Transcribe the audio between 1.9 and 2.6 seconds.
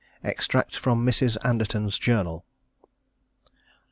Journal.